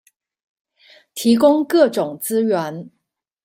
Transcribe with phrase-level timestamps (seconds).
[1.13, 2.89] 提供各種資源